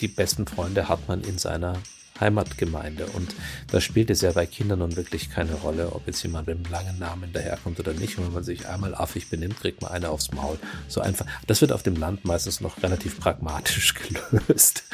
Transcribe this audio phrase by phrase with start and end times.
[0.00, 1.74] die besten Freunde hat man in seiner
[2.20, 3.06] Heimatgemeinde.
[3.06, 3.34] Und
[3.70, 6.70] da spielt es ja bei Kindern nun wirklich keine Rolle, ob jetzt jemand mit einem
[6.70, 8.18] langen Namen daherkommt oder nicht.
[8.18, 10.58] Und wenn man sich einmal affig benimmt, kriegt man eine aufs Maul.
[10.88, 11.26] So einfach.
[11.46, 13.94] Das wird auf dem Land meistens noch relativ pragmatisch
[14.30, 14.84] gelöst.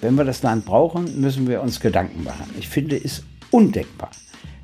[0.00, 2.50] Wenn wir das Land brauchen, müssen wir uns Gedanken machen.
[2.58, 4.10] Ich finde es undenkbar,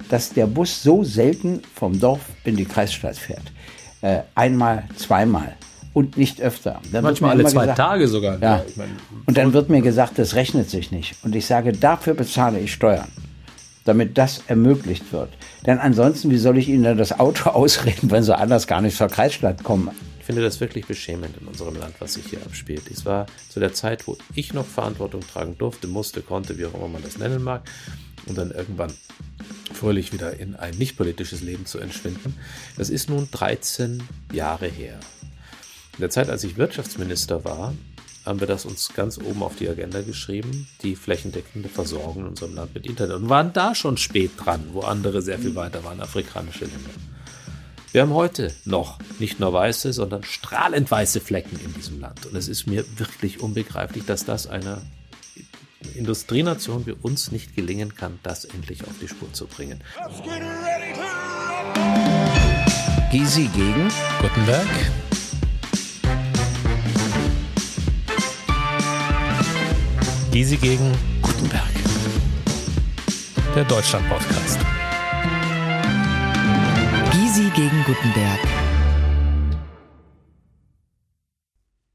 [0.09, 3.53] dass der Bus so selten vom Dorf in die Kreisstadt fährt.
[4.01, 5.57] Äh, einmal, zweimal
[5.99, 6.81] und nicht öfter.
[6.93, 8.41] Dann Manchmal alle zwei gesagt, Tage sogar.
[8.41, 8.65] Ja.
[8.69, 8.89] Ich mein,
[9.27, 11.17] und dann wird mir gesagt, das rechnet sich nicht.
[11.25, 13.09] Und ich sage, dafür bezahle ich Steuern,
[13.85, 15.31] damit das ermöglicht wird.
[15.67, 18.97] Denn ansonsten, wie soll ich Ihnen dann das Auto ausreden, wenn Sie anders gar nicht
[18.97, 19.91] zur Kreisstadt kommen?
[20.21, 22.83] Ich finde das wirklich beschämend in unserem Land, was sich hier abspielt.
[22.93, 26.75] Es war zu der Zeit, wo ich noch Verantwortung tragen durfte, musste, konnte, wie auch
[26.75, 27.63] immer man das nennen mag,
[28.27, 28.93] und dann irgendwann
[29.73, 32.37] fröhlich wieder in ein nicht politisches Leben zu entschwinden.
[32.77, 34.01] Das ist nun 13
[34.33, 35.01] Jahre her.
[35.99, 37.75] In der Zeit, als ich Wirtschaftsminister war,
[38.25, 42.55] haben wir das uns ganz oben auf die Agenda geschrieben, die flächendeckende Versorgung in unserem
[42.55, 46.01] Land mit Internet und waren da schon spät dran, wo andere sehr viel weiter waren,
[46.01, 46.91] afrikanische Länder.
[47.91, 52.27] Wir haben heute noch nicht nur weiße, sondern strahlend weiße Flecken in diesem Land.
[52.27, 54.83] Und es ist mir wirklich unbegreiflich, dass das einer
[55.97, 59.83] Industrienation wie uns nicht gelingen kann, das endlich auf die Spur zu bringen.
[63.11, 63.89] Gysi gegen
[64.21, 64.69] Gutenberg.
[70.39, 71.69] Gysi gegen Gutenberg.
[73.57, 74.61] Der Deutschland-Podcast.
[77.11, 78.39] Gysi gegen Gutenberg.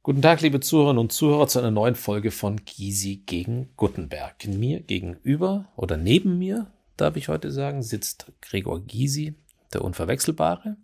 [0.02, 4.46] Guten Tag, liebe Zuhörerinnen und Zuhörer, zu einer neuen Folge von Gysi gegen Gutenberg.
[4.46, 9.36] Mir gegenüber oder neben mir, darf ich heute sagen, sitzt Gregor Gysi,
[9.72, 10.76] der Unverwechselbare,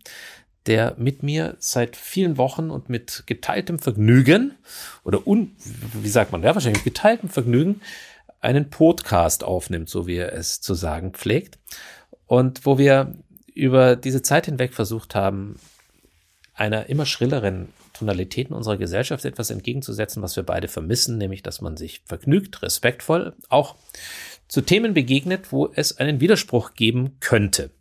[0.66, 4.56] der mit mir seit vielen Wochen und mit geteiltem Vergnügen
[5.04, 5.56] oder un,
[5.94, 7.82] wie sagt man, ja, wahrscheinlich mit geteiltem Vergnügen
[8.42, 11.58] einen Podcast aufnimmt, so wie er es zu sagen pflegt.
[12.26, 13.14] Und wo wir
[13.54, 15.60] über diese Zeit hinweg versucht haben,
[16.54, 21.62] einer immer schrilleren Tonalität in unserer Gesellschaft etwas entgegenzusetzen, was wir beide vermissen, nämlich dass
[21.62, 23.76] man sich vergnügt, respektvoll auch
[24.48, 27.72] zu Themen begegnet, wo es einen Widerspruch geben könnte.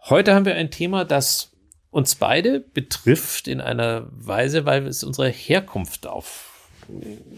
[0.00, 1.51] Heute haben wir ein Thema, das
[1.92, 6.68] uns beide betrifft in einer Weise, weil es unsere Herkunft auf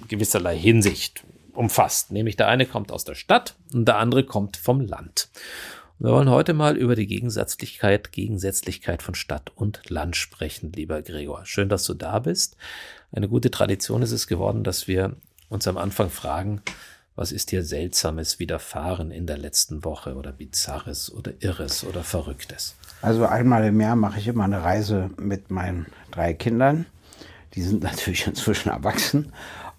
[0.09, 2.13] gewisserlei Hinsicht umfasst.
[2.13, 5.29] Nämlich der eine kommt aus der Stadt und der andere kommt vom Land.
[5.99, 11.45] wir wollen heute mal über die Gegensätzlichkeit, Gegensätzlichkeit von Stadt und Land sprechen, lieber Gregor.
[11.45, 12.57] Schön, dass du da bist.
[13.11, 15.17] Eine gute Tradition ist es geworden, dass wir
[15.49, 16.63] uns am Anfang fragen,
[17.17, 22.77] was ist dir Seltsames widerfahren in der letzten Woche oder Bizarres oder Irres oder Verrücktes?
[23.05, 26.87] Also einmal im Jahr mache ich immer eine Reise mit meinen drei Kindern.
[27.53, 29.31] Die sind natürlich inzwischen erwachsen.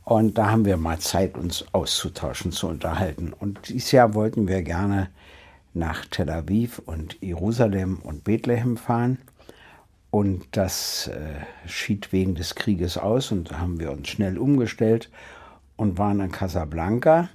[0.04, 3.34] Und da haben wir mal Zeit, uns auszutauschen, zu unterhalten.
[3.34, 5.10] Und dieses Jahr wollten wir gerne
[5.74, 9.18] nach Tel Aviv und Jerusalem und Bethlehem fahren.
[10.12, 15.10] Und das äh, schied wegen des Krieges aus und da haben wir uns schnell umgestellt
[15.78, 17.30] und waren in Casablanca.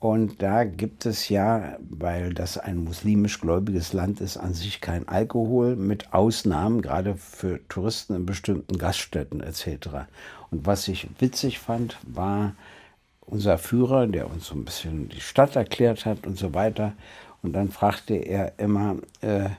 [0.00, 5.08] Und da gibt es ja, weil das ein muslimisch gläubiges Land ist, an sich kein
[5.08, 10.06] Alkohol, mit Ausnahmen, gerade für Touristen in bestimmten Gaststätten etc.
[10.50, 12.54] Und was ich witzig fand, war
[13.22, 16.92] unser Führer, der uns so ein bisschen die Stadt erklärt hat und so weiter.
[17.42, 19.50] Und dann fragte er immer, äh,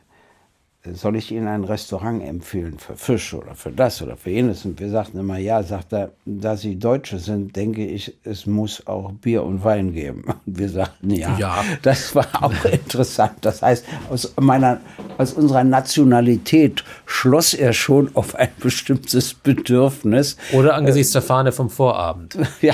[0.93, 4.65] soll ich Ihnen ein Restaurant empfehlen für Fisch oder für das oder für jenes?
[4.65, 8.85] Und wir sagten immer, ja, sagt er, da Sie Deutsche sind, denke ich, es muss
[8.87, 10.23] auch Bier und Wein geben.
[10.45, 11.63] Und wir sagten, ja, ja.
[11.81, 13.33] das war auch interessant.
[13.41, 14.79] Das heißt, aus, meiner,
[15.17, 20.37] aus unserer Nationalität schloss er schon auf ein bestimmtes Bedürfnis.
[20.53, 22.37] Oder angesichts der Fahne vom Vorabend.
[22.61, 22.73] ja,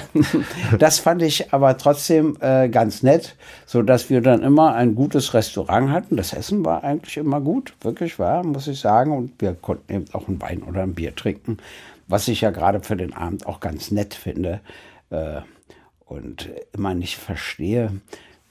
[0.80, 3.36] das fand ich aber trotzdem äh, ganz nett,
[3.76, 6.16] so dass wir dann immer ein gutes Restaurant hatten.
[6.16, 9.12] Das Essen war eigentlich immer gut, wirklich wirklich war, muss ich sagen.
[9.12, 11.58] Und wir konnten eben auch einen Wein oder ein Bier trinken,
[12.08, 14.62] was ich ja gerade für den Abend auch ganz nett finde.
[15.10, 15.42] Äh,
[16.06, 17.92] und immer nicht verstehe,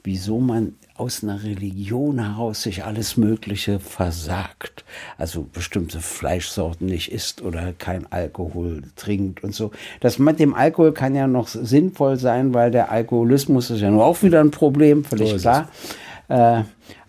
[0.05, 4.85] wieso man aus einer Religion heraus sich alles Mögliche versagt.
[5.17, 9.73] Also bestimmte Fleischsorten nicht isst oder kein Alkohol trinkt und so.
[10.01, 14.05] Das mit dem Alkohol kann ja noch sinnvoll sein, weil der Alkoholismus ist ja nur
[14.05, 15.69] auch wieder ein Problem, völlig so klar.
[16.29, 16.63] Äh,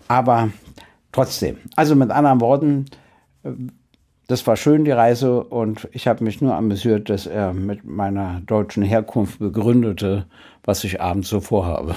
[0.08, 0.50] aber
[1.12, 1.58] trotzdem.
[1.76, 2.86] Also mit anderen Worten,
[3.44, 3.52] äh,
[4.28, 8.42] das war schön, die Reise, und ich habe mich nur amüsiert, dass er mit meiner
[8.48, 10.26] deutschen Herkunft begründete,
[10.64, 11.96] was ich abends so vorhabe.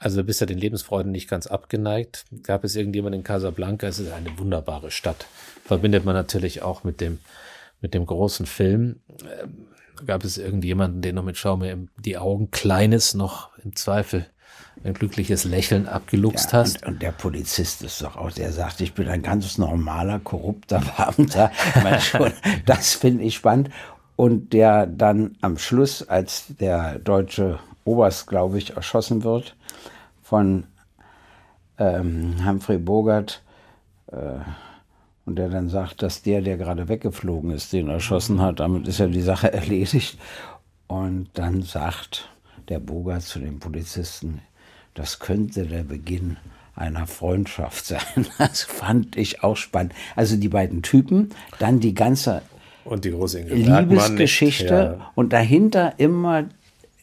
[0.00, 2.24] Also du bist ja den Lebensfreuden nicht ganz abgeneigt.
[2.42, 3.86] Gab es irgendjemand in Casablanca?
[3.86, 5.26] Es ist eine wunderbare Stadt.
[5.66, 7.18] Verbindet man natürlich auch mit dem,
[7.82, 9.00] mit dem großen Film.
[9.20, 9.66] Ähm,
[10.06, 14.26] gab es irgendjemanden, der noch mit Schau mir die Augen Kleines noch im Zweifel
[14.84, 16.82] ein glückliches Lächeln abgeluchst ja, hast.
[16.82, 20.80] Und, und, der Polizist ist doch auch, der sagt, ich bin ein ganz normaler, korrupter
[20.80, 21.52] Beamter.
[22.00, 22.32] schon,
[22.64, 23.68] das finde ich spannend.
[24.16, 29.56] Und der dann am Schluss, als der deutsche Oberst, glaube ich, erschossen wird
[30.22, 30.64] von
[31.78, 33.42] ähm, Humphrey Bogart,
[34.12, 34.40] äh,
[35.26, 38.98] und der dann sagt, dass der, der gerade weggeflogen ist, den erschossen hat, damit ist
[38.98, 40.18] ja die Sache erledigt.
[40.88, 42.28] Und dann sagt
[42.68, 44.40] der Bogart zu dem Polizisten,
[44.94, 46.36] das könnte der Beginn
[46.74, 48.00] einer Freundschaft sein.
[48.38, 49.92] Das fand ich auch spannend.
[50.16, 52.42] Also die beiden Typen, dann die ganze
[52.84, 55.12] und die große Liebesgeschichte ja.
[55.14, 56.46] und dahinter immer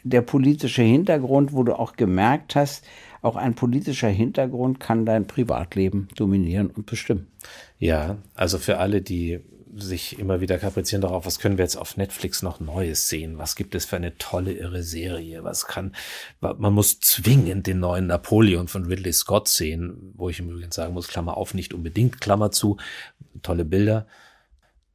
[0.09, 2.86] der politische Hintergrund, wo du auch gemerkt hast,
[3.21, 7.27] auch ein politischer Hintergrund kann dein Privatleben dominieren und bestimmen.
[7.80, 9.39] Ja, also für alle, die
[9.75, 13.38] sich immer wieder kaprizieren darauf, was können wir jetzt auf Netflix noch Neues sehen?
[13.38, 15.44] Was gibt es für eine tolle, irre Serie?
[15.44, 15.94] Was kann,
[16.39, 20.94] man muss zwingend den neuen Napoleon von Ridley Scott sehen, wo ich im Übrigen sagen
[20.94, 22.77] muss, Klammer auf, nicht unbedingt, Klammer zu,
[23.44, 24.07] tolle Bilder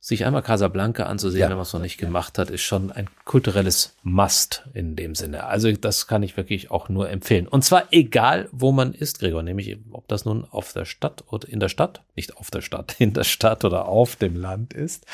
[0.05, 1.49] sich einmal Casablanca anzusehen, ja.
[1.49, 5.45] wenn man es noch nicht gemacht hat, ist schon ein kulturelles Must in dem Sinne.
[5.45, 7.47] Also das kann ich wirklich auch nur empfehlen.
[7.47, 11.49] Und zwar egal, wo man ist, Gregor, nämlich ob das nun auf der Stadt oder
[11.49, 15.07] in der Stadt, nicht auf der Stadt, in der Stadt oder auf dem Land ist.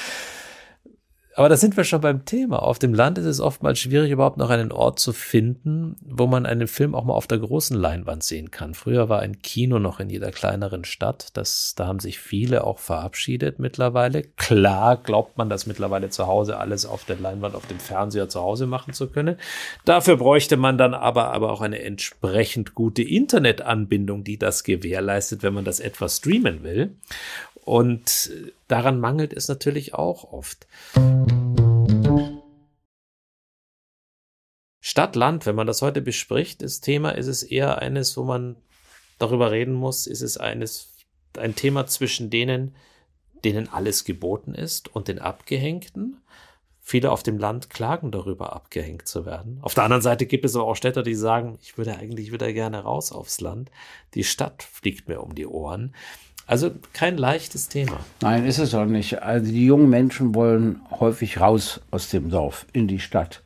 [1.39, 2.65] Aber da sind wir schon beim Thema.
[2.65, 6.47] Auf dem Land ist es oftmals schwierig, überhaupt noch einen Ort zu finden, wo man
[6.47, 8.75] einen Film auch mal auf der großen Leinwand sehen kann.
[8.75, 11.29] Früher war ein Kino noch in jeder kleineren Stadt.
[11.35, 14.23] Das, da haben sich viele auch verabschiedet mittlerweile.
[14.37, 18.41] Klar glaubt man, das mittlerweile zu Hause alles auf der Leinwand, auf dem Fernseher zu
[18.41, 19.37] Hause machen zu können.
[19.85, 25.55] Dafür bräuchte man dann aber, aber auch eine entsprechend gute Internetanbindung, die das gewährleistet, wenn
[25.55, 26.97] man das etwas streamen will.
[27.69, 28.31] Und
[28.67, 30.67] daran mangelt es natürlich auch oft.
[34.81, 38.57] Stadt, Land, wenn man das heute bespricht, das Thema ist es eher eines, wo man
[39.19, 40.95] darüber reden muss, ist es eines,
[41.37, 42.75] ein Thema zwischen denen,
[43.45, 46.23] denen alles geboten ist und den Abgehängten.
[46.81, 49.59] Viele auf dem Land klagen darüber, abgehängt zu werden.
[49.61, 52.51] Auf der anderen Seite gibt es aber auch Städter, die sagen, ich würde eigentlich wieder
[52.55, 53.71] gerne raus aufs Land.
[54.15, 55.95] Die Stadt fliegt mir um die Ohren.
[56.49, 58.01] Also kein leichtes Thema.
[58.23, 59.23] Nein, ist es auch nicht.
[59.23, 63.43] Also die jungen Menschen wollen häufig raus aus dem Dorf in die Stadt.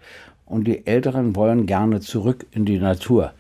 [0.46, 3.32] Und die Älteren wollen gerne zurück in die Natur.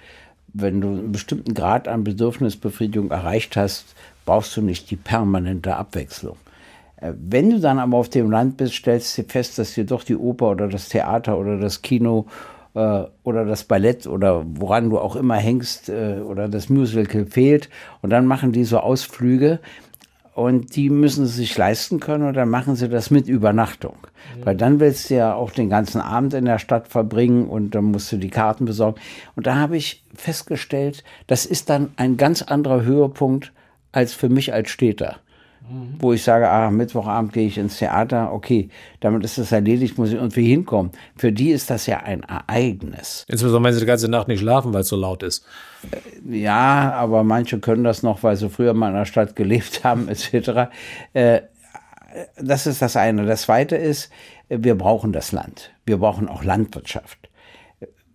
[0.52, 3.94] Wenn du einen bestimmten Grad an Bedürfnisbefriedigung erreicht hast,
[4.26, 6.36] brauchst du nicht die permanente Abwechslung.
[6.96, 10.02] Äh, wenn du dann aber auf dem Land bist, stellst du fest, dass dir doch
[10.02, 12.26] die Oper oder das Theater oder das Kino
[12.74, 17.68] oder das Ballett oder woran du auch immer hängst äh, oder das Musical fehlt.
[18.00, 19.60] Und dann machen die so Ausflüge
[20.34, 23.96] und die müssen sie sich leisten können und dann machen sie das mit Übernachtung.
[24.36, 24.46] Mhm.
[24.46, 27.84] Weil dann willst du ja auch den ganzen Abend in der Stadt verbringen und dann
[27.84, 29.00] musst du die Karten besorgen.
[29.36, 33.52] Und da habe ich festgestellt, das ist dann ein ganz anderer Höhepunkt
[33.92, 35.16] als für mich als Städter
[35.98, 38.68] wo ich sage, ah, Mittwochabend gehe ich ins Theater, okay,
[39.00, 40.92] damit ist das erledigt, muss ich irgendwie hinkommen.
[41.16, 43.24] Für die ist das ja ein Ereignis.
[43.28, 45.44] Insbesondere wenn sie die ganze Nacht nicht schlafen, weil es so laut ist.
[45.90, 49.84] Äh, ja, aber manche können das noch, weil sie früher mal in der Stadt gelebt
[49.84, 50.70] haben, etc.
[51.12, 51.42] Äh,
[52.36, 53.24] das ist das eine.
[53.24, 54.10] Das zweite ist,
[54.48, 55.70] wir brauchen das Land.
[55.86, 57.21] Wir brauchen auch Landwirtschaft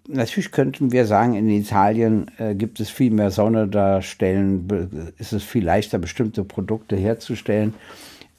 [0.07, 5.33] natürlich könnten wir sagen, in Italien äh, gibt es viel mehr Sonne, da stellen, ist
[5.33, 7.73] es viel leichter, bestimmte Produkte herzustellen.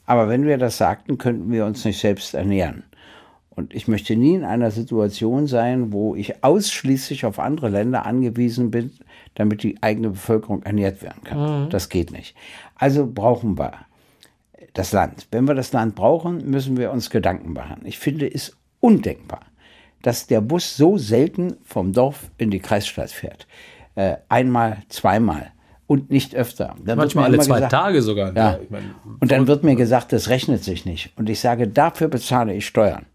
[0.06, 2.84] Aber wenn wir das sagten, könnten wir uns nicht selbst ernähren.
[3.50, 8.70] Und ich möchte nie in einer Situation sein, wo ich ausschließlich auf andere Länder angewiesen
[8.70, 8.92] bin,
[9.34, 11.64] damit die eigene Bevölkerung ernährt werden kann.
[11.64, 11.70] Mhm.
[11.70, 12.36] Das geht nicht.
[12.76, 13.72] Also brauchen wir
[14.74, 15.26] das Land.
[15.32, 17.80] Wenn wir das Land brauchen, müssen wir uns Gedanken machen.
[17.84, 19.40] Ich finde es undenkbar,
[20.02, 23.46] dass der Bus so selten vom Dorf in die Kreisstadt fährt.
[23.94, 25.52] Äh, einmal, zweimal
[25.88, 26.76] und nicht öfter.
[26.84, 28.28] Dann Manchmal alle zwei gesagt, Tage sogar.
[28.36, 28.52] Ja.
[28.52, 31.12] ja ich mein, und dann wird mir gesagt, das rechnet sich nicht.
[31.16, 33.06] Und ich sage, dafür bezahle ich Steuern,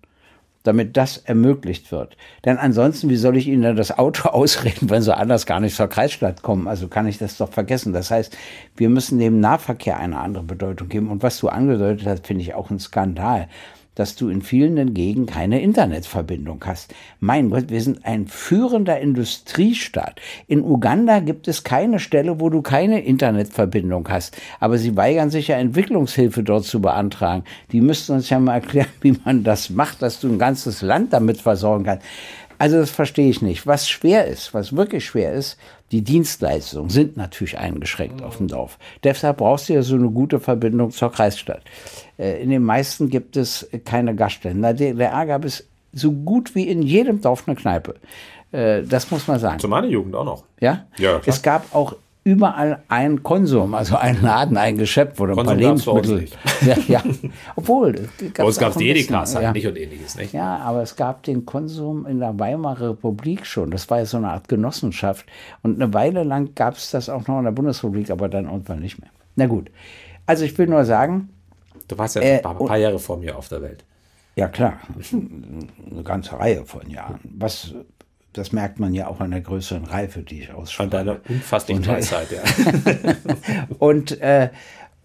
[0.63, 2.17] damit das ermöglicht wird.
[2.43, 5.75] Denn ansonsten, wie soll ich Ihnen dann das Auto ausreden, wenn Sie anders gar nicht
[5.75, 6.67] zur Kreisstadt kommen?
[6.67, 7.93] Also kann ich das doch vergessen.
[7.93, 8.35] Das heißt,
[8.75, 11.11] wir müssen dem Nahverkehr eine andere Bedeutung geben.
[11.11, 13.47] Und was du angedeutet hast, finde ich auch ein Skandal
[13.95, 16.93] dass du in vielen Gegenden keine Internetverbindung hast.
[17.19, 20.19] Mein Gott, wir sind ein führender Industriestaat.
[20.47, 24.37] In Uganda gibt es keine Stelle, wo du keine Internetverbindung hast.
[24.59, 27.43] Aber sie weigern sich ja Entwicklungshilfe dort zu beantragen.
[27.71, 31.13] Die müssten uns ja mal erklären, wie man das macht, dass du ein ganzes Land
[31.13, 32.05] damit versorgen kannst.
[32.63, 33.67] Also das verstehe ich nicht.
[33.67, 35.57] Was schwer ist, was wirklich schwer ist,
[35.91, 38.79] die Dienstleistungen sind natürlich eingeschränkt auf dem Dorf.
[39.03, 41.61] Deshalb brauchst du ja so eine gute Verbindung zur Kreisstadt.
[42.17, 44.61] Äh, in den meisten gibt es keine Gaststellen.
[44.61, 47.95] Der Ärger ist so gut wie in jedem Dorf eine Kneipe.
[48.53, 49.59] Äh, das muss man sagen.
[49.59, 50.45] Zu meiner Jugend auch noch.
[50.61, 50.85] Ja?
[50.97, 51.21] Ja, klar.
[51.25, 55.55] Es gab auch überall ein Konsum, also ein Laden, ein Geschäft, wo du ein paar
[55.55, 56.27] Lebensmittel.
[56.65, 57.03] Ja, ja.
[57.55, 58.07] Obwohl.
[58.37, 59.51] Bei uns gab es die Edekas halt ja.
[59.51, 60.33] nicht und ähnliches, nicht?
[60.33, 63.71] Ja, aber es gab den Konsum in der Weimarer Republik schon.
[63.71, 65.25] Das war ja so eine Art Genossenschaft.
[65.61, 68.79] Und eine Weile lang gab es das auch noch in der Bundesrepublik, aber dann irgendwann
[68.79, 69.09] nicht mehr.
[69.35, 69.69] Na gut.
[70.25, 71.29] Also ich will nur sagen,
[71.87, 73.83] Du warst ja Äh, ein paar, paar Jahre vor mir auf der Welt.
[74.35, 74.79] ja klar,
[75.11, 77.19] eine ganze Reihe von Jahren.
[77.23, 77.73] Was,
[78.33, 80.89] das merkt man ja auch an der größeren Reife, die ich An ausspreche.
[80.89, 83.15] deiner unfasslichen Weisheit, ja.
[83.79, 84.49] Und, äh,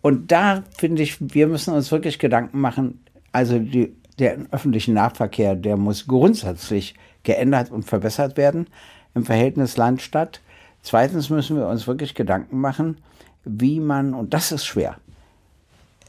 [0.01, 5.55] und da finde ich, wir müssen uns wirklich Gedanken machen, also die, der öffentliche Nahverkehr,
[5.55, 8.69] der muss grundsätzlich geändert und verbessert werden
[9.15, 10.41] im Verhältnis Land-Stadt.
[10.83, 12.99] Zweitens müssen wir uns wirklich Gedanken machen,
[13.45, 14.97] wie man, und das ist schwer,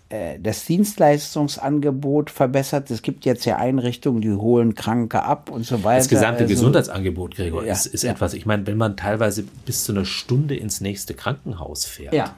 [0.10, 2.90] das Dienstleistungsangebot verbessert.
[2.92, 5.98] Es gibt jetzt ja Einrichtungen, die holen Kranke ab und so weiter.
[6.00, 8.12] Das gesamte Also- Gesundheitsangebot, Gregor, Ja, ist, ist ja.
[8.12, 12.36] etwas, ich meine, wenn man teilweise bis zu einer Stunde ins nächste Krankenhaus fährt, Ja.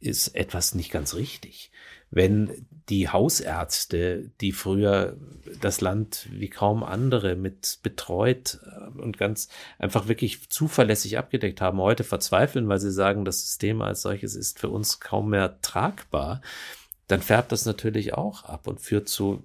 [0.00, 1.70] ist etwas nicht ganz richtig.
[2.10, 5.16] Wenn die Hausärzte, die früher
[5.60, 9.48] das Land wie kaum andere mit betreut äh, und ganz
[9.78, 14.60] einfach wirklich zuverlässig abgedeckt haben, heute verzweifeln, weil sie sagen, das System als solches ist
[14.60, 16.42] für uns kaum mehr tragbar,
[17.08, 19.44] dann färbt das natürlich auch ab und führt zu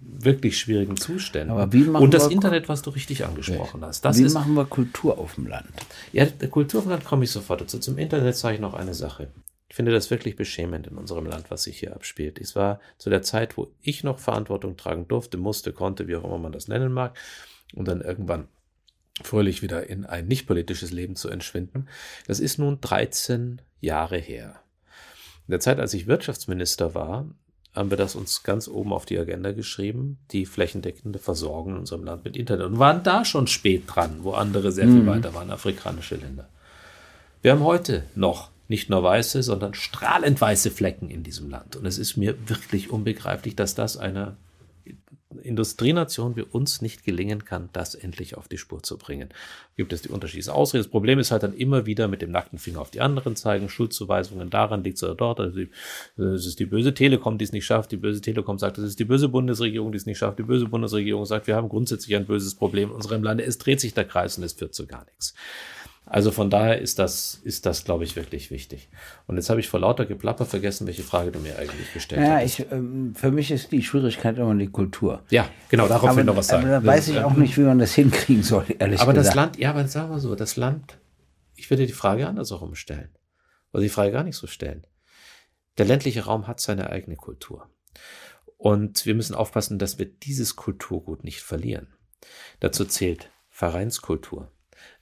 [0.00, 1.50] wirklich schwierigen Zuständen.
[1.56, 4.34] Aber wie machen und das wir- Internet, was du richtig angesprochen hast, das wie ist
[4.34, 5.68] machen wir Kultur auf dem Land?
[6.12, 7.78] ja, der Kulturland komme ich sofort dazu.
[7.78, 9.28] Zum Internet sage ich noch eine Sache.
[9.68, 12.40] Ich finde das wirklich beschämend in unserem Land, was sich hier abspielt.
[12.40, 16.24] Es war zu der Zeit, wo ich noch Verantwortung tragen durfte, musste, konnte, wie auch
[16.24, 17.16] immer man das nennen mag,
[17.74, 18.46] und dann irgendwann
[19.22, 21.88] fröhlich wieder in ein nicht politisches Leben zu entschwinden.
[22.26, 24.60] Das ist nun 13 Jahre her.
[25.46, 27.26] In der Zeit, als ich Wirtschaftsminister war,
[27.72, 32.04] haben wir das uns ganz oben auf die Agenda geschrieben, die flächendeckende Versorgung in unserem
[32.04, 35.50] Land mit Internet und waren da schon spät dran, wo andere sehr viel weiter waren,
[35.50, 36.48] afrikanische Länder.
[37.42, 41.76] Wir haben heute noch nicht nur weiße, sondern strahlend weiße Flecken in diesem Land.
[41.76, 44.36] Und es ist mir wirklich unbegreiflich, dass das einer
[45.46, 49.30] Industrienation wie uns nicht gelingen kann, das endlich auf die Spur zu bringen.
[49.76, 50.84] Gibt es die unterschiedlichen Ausreden.
[50.84, 53.68] Das Problem ist halt dann immer wieder mit dem nackten Finger auf die anderen zeigen,
[53.68, 55.40] Schuldzuweisungen daran liegt oder dort.
[55.40, 55.70] Also die,
[56.16, 57.92] es ist die böse Telekom, die es nicht schafft.
[57.92, 60.38] Die böse Telekom sagt, es ist die böse Bundesregierung, die es nicht schafft.
[60.38, 63.44] Die böse Bundesregierung sagt, wir haben grundsätzlich ein böses Problem in unserem Lande.
[63.44, 65.34] Es dreht sich der Kreis und es führt zu gar nichts.
[66.08, 68.88] Also von daher ist das, ist das, glaube ich, wirklich wichtig.
[69.26, 72.36] Und jetzt habe ich vor lauter Geplapper vergessen, welche Frage du mir eigentlich gestellt Ja,
[72.36, 72.44] hast.
[72.60, 75.24] ich, ähm, für mich ist die Schwierigkeit immer die Kultur.
[75.30, 76.62] Ja, genau, darauf will aber, ich noch was sagen.
[76.64, 79.26] aber da weiß ich auch nicht, wie man das hinkriegen soll, ehrlich Aber gesagt.
[79.28, 80.96] das Land, ja, aber sagen wir so, das Land,
[81.56, 83.08] ich würde die Frage andersherum stellen.
[83.72, 84.86] Oder die Frage gar nicht so stellen.
[85.78, 87.68] Der ländliche Raum hat seine eigene Kultur.
[88.58, 91.88] Und wir müssen aufpassen, dass wir dieses Kulturgut nicht verlieren.
[92.60, 94.52] Dazu zählt Vereinskultur.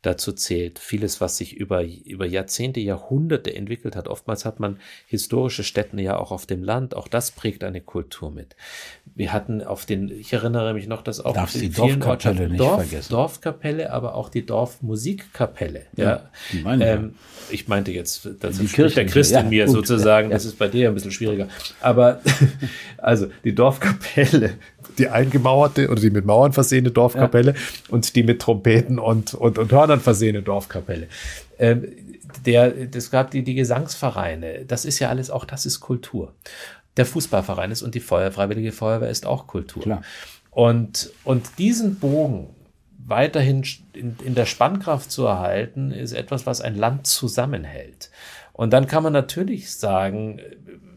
[0.04, 4.06] Dazu zählt vieles, was sich über, über Jahrzehnte, Jahrhunderte entwickelt hat.
[4.06, 6.94] Oftmals hat man historische Städte ja auch auf dem Land.
[6.94, 8.54] Auch das prägt eine Kultur mit.
[9.14, 12.82] Wir hatten auf den, ich erinnere mich noch, dass auch Darfst die Dorfkapelle nicht Dorf,
[12.82, 13.12] vergessen.
[13.12, 15.86] Dorfkapelle, aber auch die Dorfmusikkapelle.
[15.96, 16.94] Ja, die meine ich ja.
[16.96, 17.14] ähm,
[17.50, 19.74] ich meinte jetzt, das Die spricht der Christ ja, in mir gut.
[19.74, 20.28] sozusagen.
[20.28, 20.34] Ja.
[20.34, 21.48] Das ist bei dir ein bisschen schwieriger.
[21.80, 22.20] Aber
[22.98, 24.54] also die Dorfkapelle,
[24.98, 27.54] die eingemauerte oder die mit Mauern versehene Dorfkapelle
[27.88, 31.08] und die mit Trompeten und, und, und Hörnern versehene Dorfkapelle.
[31.58, 31.86] Ähm,
[32.46, 34.64] der, das gab die, die Gesangsvereine.
[34.66, 36.34] Das ist ja alles, auch das ist Kultur.
[36.96, 39.82] Der Fußballverein ist und die Feuer, Freiwillige Feuerwehr ist auch Kultur.
[39.82, 40.02] Klar.
[40.50, 42.54] Und, und diesen Bogen
[43.06, 48.10] weiterhin in, in der Spannkraft zu erhalten, ist etwas, was ein Land zusammenhält.
[48.52, 50.40] Und dann kann man natürlich sagen,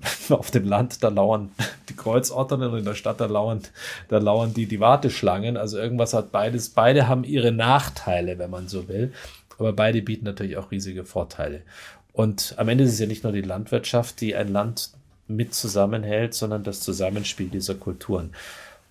[0.30, 1.52] auf dem Land, da lauern
[1.90, 3.62] die Kreuzorte und in der Stadt, da lauern,
[4.10, 5.58] da lauern die, die Warteschlangen.
[5.58, 6.70] Also irgendwas hat beides.
[6.70, 9.14] Beide haben ihre Nachteile, wenn man so will.
[9.58, 11.62] Aber beide bieten natürlich auch riesige Vorteile.
[12.14, 14.92] Und am Ende ist es ja nicht nur die Landwirtschaft, die ein Land
[15.28, 18.32] mit zusammenhält, sondern das Zusammenspiel dieser Kulturen.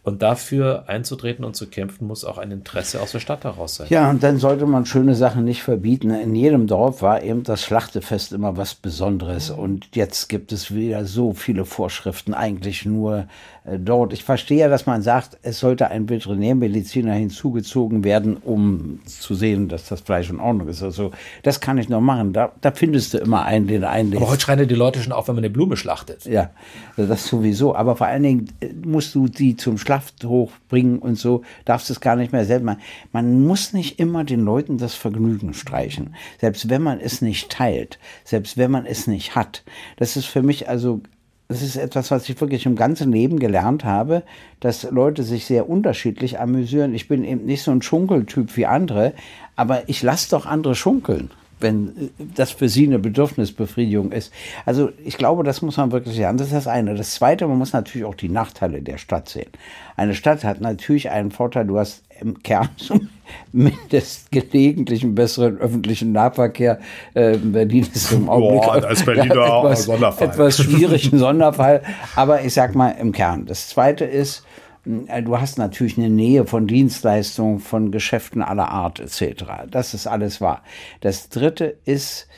[0.06, 3.88] Und dafür einzutreten und zu kämpfen, muss auch ein Interesse aus der Stadt heraus sein.
[3.90, 6.10] Ja, und dann sollte man schöne Sachen nicht verbieten.
[6.10, 9.50] In jedem Dorf war eben das Schlachtefest immer was Besonderes.
[9.50, 13.26] Und jetzt gibt es wieder so viele Vorschriften, eigentlich nur
[13.64, 14.12] äh, dort.
[14.12, 19.68] Ich verstehe ja, dass man sagt, es sollte ein Veterinärmediziner hinzugezogen werden, um zu sehen,
[19.68, 20.84] dass das Fleisch in Ordnung ist.
[20.84, 21.10] Also,
[21.42, 22.32] das kann ich noch machen.
[22.32, 24.20] Da, da findest du immer einen, den einlädt.
[24.20, 26.26] Aber heute schreien ja die Leute schon auf, wenn man eine Blume schlachtet.
[26.26, 26.50] Ja,
[26.96, 27.74] das sowieso.
[27.74, 32.00] Aber vor allen Dingen äh, musst du die zum Schlachthof bringen und so, darfst es
[32.00, 32.82] gar nicht mehr selber machen.
[33.12, 36.14] Man muss nicht immer den Leuten das Vergnügen streichen.
[36.38, 39.64] Selbst wenn man es nicht teilt, selbst wenn man es nicht hat.
[39.96, 41.00] Das ist für mich also
[41.48, 44.24] das ist etwas, was ich wirklich im ganzen Leben gelernt habe,
[44.58, 46.92] dass Leute sich sehr unterschiedlich amüsieren.
[46.92, 49.12] Ich bin eben nicht so ein Schunkeltyp wie andere,
[49.54, 54.32] aber ich lasse doch andere schunkeln wenn das für sie eine Bedürfnisbefriedigung ist.
[54.64, 56.38] Also ich glaube, das muss man wirklich lernen.
[56.38, 56.94] Das ist das eine.
[56.94, 59.50] Das zweite, man muss natürlich auch die Nachteile der Stadt sehen.
[59.96, 62.68] Eine Stadt hat natürlich einen Vorteil, du hast im Kern
[63.52, 66.78] zumindest gelegentlich einen besseren öffentlichen Nahverkehr.
[67.14, 70.28] Äh, Berlin ist im Augenblick Boah, als Berliner etwas, Sonderfall.
[70.28, 71.82] etwas schwierig, ein Sonderfall.
[72.14, 73.46] Aber ich sag mal im Kern.
[73.46, 74.44] Das zweite ist,
[74.86, 79.44] du hast natürlich eine Nähe von Dienstleistungen, von Geschäften aller Art etc.
[79.70, 80.62] Das ist alles wahr.
[81.00, 82.28] Das dritte ist,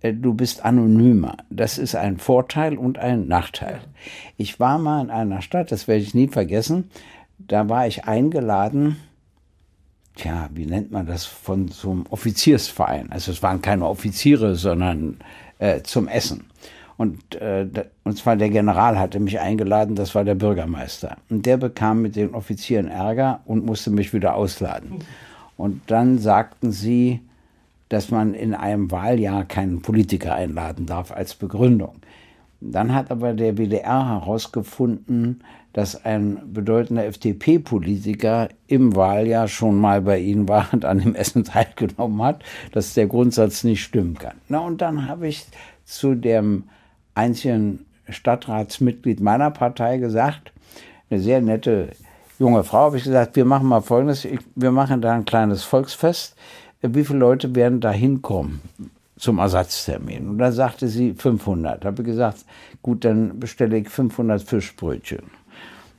[0.00, 1.38] äh, du bist anonymer.
[1.50, 3.80] Das ist ein Vorteil und ein Nachteil.
[4.36, 6.90] Ich war mal in einer Stadt, das werde ich nie vergessen,
[7.38, 8.96] da war ich eingeladen,
[10.14, 13.10] tja, wie nennt man das, von so einem Offiziersverein.
[13.10, 15.18] Also es waren keine Offiziere, sondern
[15.58, 16.44] äh, zum Essen.
[16.96, 17.66] Und, äh,
[18.04, 21.16] und zwar der General hatte mich eingeladen, das war der Bürgermeister.
[21.28, 25.00] Und der bekam mit den Offizieren Ärger und musste mich wieder ausladen.
[25.56, 27.20] Und dann sagten sie,
[27.88, 31.96] dass man in einem Wahljahr keinen Politiker einladen darf als Begründung.
[32.60, 35.42] Dann hat aber der WDR herausgefunden,
[35.74, 41.44] dass ein bedeutender FDP-Politiker im Wahljahr schon mal bei ihnen war und an dem Essen
[41.44, 44.36] teilgenommen hat, dass der Grundsatz nicht stimmen kann.
[44.48, 45.44] Na, und dann habe ich
[45.84, 46.64] zu dem
[47.14, 50.52] einzigen Stadtratsmitglied meiner Partei gesagt,
[51.10, 51.90] eine sehr nette
[52.38, 56.36] junge Frau, habe ich gesagt, wir machen mal Folgendes, wir machen da ein kleines Volksfest.
[56.82, 58.60] Wie viele Leute werden da hinkommen
[59.16, 60.28] zum Ersatztermin?
[60.28, 61.84] Und da sagte sie 500.
[61.84, 62.44] Habe ich gesagt,
[62.82, 65.22] gut, dann bestelle ich 500 Fischbrötchen.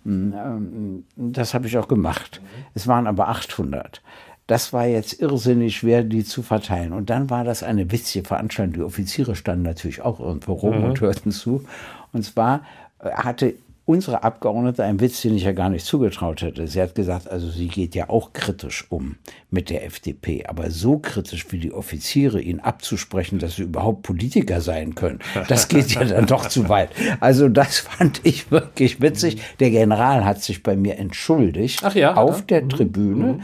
[0.03, 2.41] Hm, ähm, das habe ich auch gemacht.
[2.75, 4.01] Es waren aber 800.
[4.47, 6.93] Das war jetzt irrsinnig schwer, die zu verteilen.
[6.93, 8.73] Und dann war das eine witzige Veranstaltung.
[8.73, 10.83] Die Offiziere standen natürlich auch irgendwo rum mhm.
[10.85, 11.65] und hörten zu.
[12.13, 12.61] Und zwar
[12.99, 16.67] äh, hatte unsere Abgeordnete einen Witz, den ich ja gar nicht zugetraut hätte.
[16.67, 19.17] Sie hat gesagt, also sie geht ja auch kritisch um
[19.51, 24.59] mit der FDP, aber so kritisch wie die Offiziere, ihnen abzusprechen, dass sie überhaupt Politiker
[24.59, 26.89] sein können, das geht ja dann doch zu weit.
[27.20, 29.39] Also das fand ich wirklich witzig.
[29.59, 32.70] Der General hat sich bei mir entschuldigt ja, auf der mhm.
[32.70, 33.25] Tribüne.
[33.33, 33.41] Mhm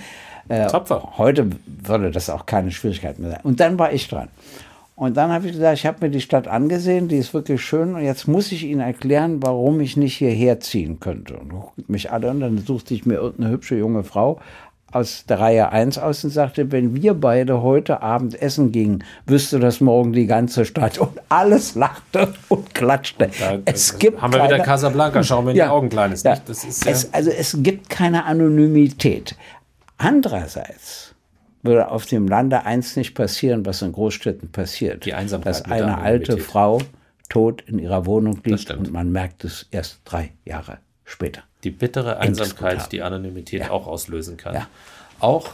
[0.52, 1.14] äh, Tapfer.
[1.18, 3.40] Heute würde das auch keine Schwierigkeit mehr sein.
[3.44, 4.30] Und dann war ich dran.
[4.96, 7.96] Und dann habe ich gesagt, ich habe mir die Stadt angesehen, die ist wirklich schön
[7.96, 11.38] und jetzt muss ich Ihnen erklären, warum ich nicht hierher ziehen könnte.
[11.38, 14.40] Und mich alle und dann suchte ich mir irgendeine hübsche junge Frau
[14.92, 19.60] aus der Reihe 1 aus und sagte, wenn wir beide heute Abend essen gingen, wüsste
[19.60, 20.98] das morgen die ganze Stadt.
[20.98, 23.30] Und alles lachte und klatschte.
[23.40, 26.24] Da, es gibt haben wir keine, wieder Casablanca, schauen wir in ja, die Augen, Kleines.
[26.24, 29.36] Ja, das ist ja es, also es gibt keine Anonymität.
[30.02, 31.16] Andererseits
[31.64, 35.06] würde auf dem Lande eins nicht passieren, was in Großstädten passiert.
[35.06, 35.54] Die Einsamkeit.
[35.54, 36.82] Dass eine alte Frau
[37.30, 41.44] tot in ihrer Wohnung liegt und man merkt es erst drei Jahre später.
[41.64, 43.70] Die bittere Einsamkeit, die Anonymität ja.
[43.70, 44.56] auch auslösen kann.
[44.56, 44.68] Ja.
[45.20, 45.52] Auch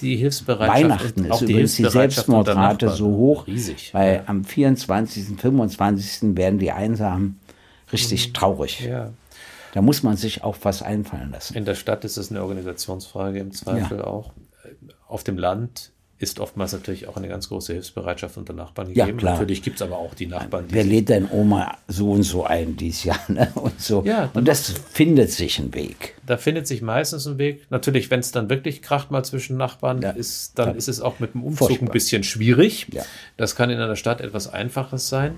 [0.00, 0.82] die Hilfsbereitschaft.
[0.82, 4.22] Weihnachten ist die übrigens die Selbstmordrate so hoch, riesig, weil ja.
[4.26, 6.36] am 24., 25.
[6.36, 7.38] werden die Einsamen
[7.92, 8.34] richtig mhm.
[8.34, 8.80] traurig.
[8.80, 9.10] Ja.
[9.72, 11.54] Da muss man sich auch was einfallen lassen.
[11.54, 14.04] In der Stadt ist es eine Organisationsfrage im Zweifel ja.
[14.04, 14.32] auch.
[15.08, 19.08] Auf dem Land ist oftmals natürlich auch eine ganz große Hilfsbereitschaft unter Nachbarn gegeben.
[19.08, 19.32] Ja, klar.
[19.32, 20.74] Natürlich gibt es aber auch die Nachbarn, die.
[20.74, 23.18] Wer lädt dein Oma so und so ein dieses Jahr?
[23.28, 23.50] Ne?
[23.54, 24.04] Und, so.
[24.04, 26.14] Ja, und das findet sich ein Weg.
[26.24, 27.66] Da findet sich meistens ein Weg.
[27.70, 30.10] Natürlich, wenn es dann wirklich kracht mal zwischen Nachbarn, ja.
[30.10, 30.74] ist, dann ja.
[30.74, 31.88] ist es auch mit dem Umzug Furchtbar.
[31.88, 32.86] ein bisschen schwierig.
[32.92, 33.02] Ja.
[33.36, 35.34] Das kann in einer Stadt etwas Einfaches sein.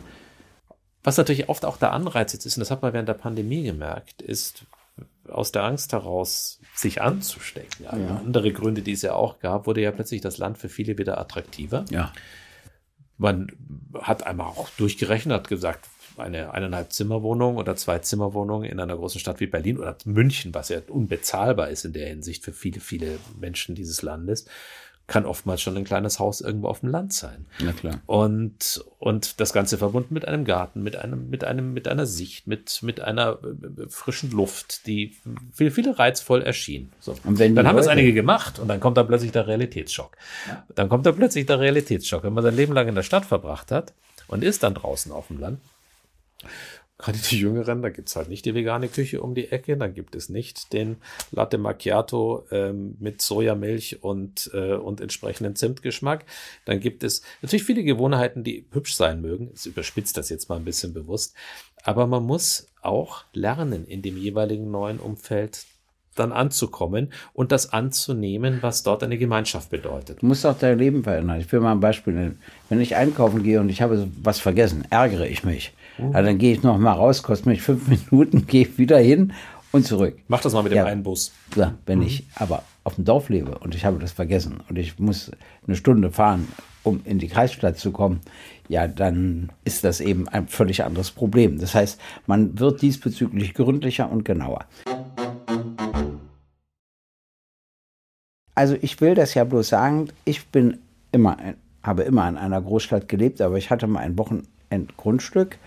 [1.05, 3.63] Was natürlich oft auch der Anreiz jetzt ist, und das hat man während der Pandemie
[3.63, 4.65] gemerkt, ist
[5.29, 7.85] aus der Angst heraus, sich anzustecken.
[7.85, 8.17] Ja, ja.
[8.17, 11.19] Andere Gründe, die es ja auch gab, wurde ja plötzlich das Land für viele wieder
[11.19, 11.85] attraktiver.
[11.91, 12.13] Ja.
[13.17, 13.53] Man
[14.01, 19.21] hat einmal auch durchgerechnet, hat gesagt, eine eineinhalb Zimmerwohnung oder zwei Zimmerwohnungen in einer großen
[19.21, 23.19] Stadt wie Berlin oder München, was ja unbezahlbar ist in der Hinsicht für viele, viele
[23.39, 24.47] Menschen dieses Landes,
[25.07, 27.47] kann oftmals schon ein kleines Haus irgendwo auf dem Land sein.
[27.59, 28.01] Ja, klar.
[28.07, 32.47] Und, und das Ganze verbunden mit einem Garten, mit einem, mit einem, mit einer Sicht,
[32.47, 35.15] mit, mit einer äh, frischen Luft, die
[35.53, 36.91] viel, viele reizvoll erschien.
[37.01, 37.15] So.
[37.25, 40.17] Und wenn dann haben es einige gemacht und dann kommt da plötzlich der Realitätsschock.
[40.49, 40.65] Ja.
[40.75, 42.25] Dann kommt da plötzlich der Realitätsschock.
[42.25, 43.93] Wenn man sein Leben lang in der Stadt verbracht hat
[44.29, 45.61] und ist dann draußen auf dem Land
[46.99, 49.95] gerade die Jüngeren, da gibt es halt nicht die vegane Küche um die Ecke, dann
[49.95, 50.97] gibt es nicht den
[51.33, 56.25] Latte Macchiato ähm, mit Sojamilch und, äh, und entsprechenden Zimtgeschmack.
[56.65, 59.51] Dann gibt es natürlich viele Gewohnheiten, die hübsch sein mögen.
[59.55, 61.35] Ich überspitzt das jetzt mal ein bisschen bewusst.
[61.83, 65.67] Aber man muss auch lernen, in dem jeweiligen neuen Umfeld
[66.15, 70.23] dann anzukommen und das anzunehmen, was dort eine Gemeinschaft bedeutet.
[70.23, 71.41] Du musst auch dein Leben verändern.
[71.41, 72.41] Ich will mal ein Beispiel nennen.
[72.69, 76.11] Wenn ich einkaufen gehe und ich habe was vergessen, ärgere ich mich Uh.
[76.13, 79.33] Also dann gehe ich noch mal raus, kostet mich fünf Minuten, gehe wieder hin
[79.73, 80.19] und zurück.
[80.29, 80.85] Mach das mal mit dem ja.
[80.85, 81.33] einen Bus.
[81.57, 82.07] Ja, wenn mhm.
[82.07, 85.31] ich aber auf dem Dorf lebe und ich habe das vergessen und ich muss
[85.67, 86.49] eine Stunde fahren,
[86.83, 88.21] um in die Kreisstadt zu kommen,
[88.69, 91.59] ja, dann ist das eben ein völlig anderes Problem.
[91.59, 94.67] Das heißt, man wird diesbezüglich gründlicher und genauer.
[98.55, 100.79] Also ich will das ja bloß sagen, ich bin
[101.11, 101.37] immer,
[101.83, 105.59] habe immer in einer Großstadt gelebt, aber ich hatte mal ein Wochenendgrundstück,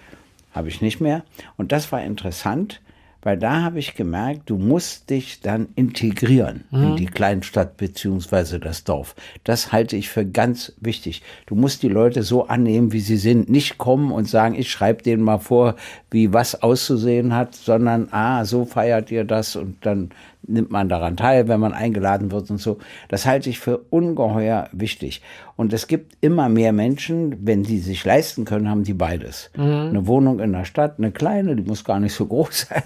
[0.58, 1.24] habe ich nicht mehr.
[1.56, 2.82] Und das war interessant,
[3.22, 6.84] weil da habe ich gemerkt, du musst dich dann integrieren mhm.
[6.84, 9.16] in die Kleinstadt beziehungsweise das Dorf.
[9.44, 11.24] Das halte ich für ganz wichtig.
[11.46, 13.50] Du musst die Leute so annehmen, wie sie sind.
[13.50, 15.76] Nicht kommen und sagen, ich schreibe denen mal vor,
[16.12, 20.12] wie was auszusehen hat, sondern, ah, so feiert ihr das und dann
[20.48, 22.78] nimmt man daran teil, wenn man eingeladen wird und so.
[23.10, 25.22] Das halte ich für ungeheuer wichtig.
[25.56, 29.52] Und es gibt immer mehr Menschen, wenn sie sich leisten können, haben die beides.
[29.56, 29.64] Mhm.
[29.64, 32.84] Eine Wohnung in der Stadt, eine kleine, die muss gar nicht so groß sein,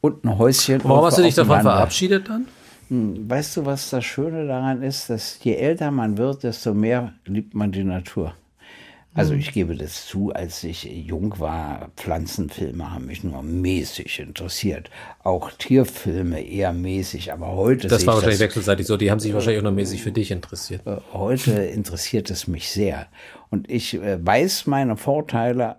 [0.00, 0.80] und ein Häuschen.
[0.84, 2.46] Warum hast du dich davon verabschiedet dann?
[2.88, 7.12] Hm, weißt du, was das Schöne daran ist, dass je älter man wird, desto mehr
[7.26, 8.34] liebt man die Natur.
[9.18, 9.40] Also mhm.
[9.40, 14.90] ich gebe das zu, als ich jung war, Pflanzenfilme haben mich nur mäßig interessiert.
[15.24, 17.88] Auch Tierfilme eher mäßig, aber heute.
[17.88, 20.30] Das war wahrscheinlich das, wechselseitig so, die haben sich wahrscheinlich auch nur mäßig für dich
[20.30, 20.86] interessiert.
[20.86, 23.08] Äh, heute interessiert es mich sehr.
[23.50, 25.76] Und ich äh, weiß meine Vorteile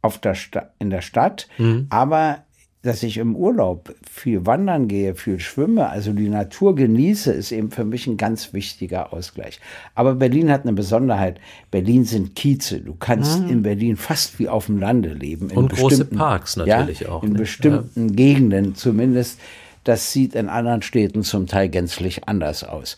[0.00, 0.36] auf der
[0.78, 1.88] in der Stadt, mhm.
[1.90, 2.44] aber
[2.82, 7.72] dass ich im Urlaub viel wandern gehe, viel schwimme, also die Natur genieße, ist eben
[7.72, 9.60] für mich ein ganz wichtiger Ausgleich.
[9.96, 11.40] Aber Berlin hat eine Besonderheit.
[11.72, 12.80] Berlin sind Kieze.
[12.80, 13.48] Du kannst mhm.
[13.48, 15.50] in Berlin fast wie auf dem Lande leben.
[15.50, 17.24] Und große Parks natürlich ja, auch.
[17.24, 17.38] In ne?
[17.38, 18.14] bestimmten ja.
[18.14, 19.40] Gegenden zumindest.
[19.82, 22.96] Das sieht in anderen Städten zum Teil gänzlich anders aus.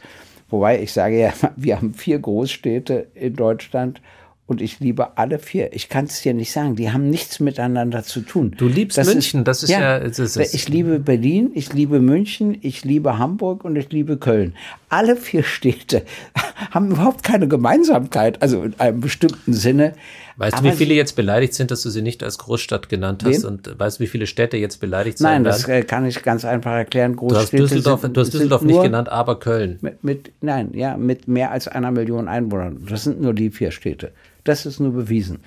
[0.50, 4.02] Wobei ich sage ja, wir haben vier Großstädte in Deutschland
[4.50, 5.72] und ich liebe alle vier.
[5.74, 6.74] Ich kann es dir nicht sagen.
[6.74, 8.52] Die haben nichts miteinander zu tun.
[8.56, 9.80] Du liebst das München, ist, das ist ja.
[9.80, 14.16] ja das ist, ich liebe Berlin, ich liebe München, ich liebe Hamburg und ich liebe
[14.16, 14.54] Köln.
[14.90, 16.02] Alle vier Städte
[16.72, 19.94] haben überhaupt keine Gemeinsamkeit, also in einem bestimmten Sinne.
[20.36, 23.22] Weißt Aber du, wie viele jetzt beleidigt sind, dass du sie nicht als Großstadt genannt
[23.24, 23.44] hast?
[23.44, 23.48] Wen?
[23.48, 25.26] Und weißt du, wie viele Städte jetzt beleidigt sind?
[25.26, 25.86] Nein, das werden?
[25.86, 27.16] kann ich ganz einfach erklären.
[27.16, 29.78] Großstädte du hast Düsseldorf, sind, du hast Düsseldorf nicht genannt, aber Köln.
[29.80, 32.86] Mit, mit, nein, ja, mit mehr als einer Million Einwohnern.
[32.88, 34.12] Das sind nur die vier Städte.
[34.44, 35.38] Das ist nur bewiesen.